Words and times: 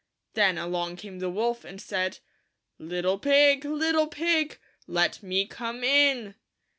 Then 0.33 0.57
along 0.57 0.95
came 0.95 1.19
the 1.19 1.29
wolf, 1.29 1.63
and 1.63 1.79
said,— 1.79 2.17
"Little 2.91 3.19
Pig, 3.19 3.63
Little 3.63 4.07
Pig, 4.07 4.57
Let 4.87 5.21
Me 5.21 5.45
Come 5.45 5.83
In!" 5.83 6.33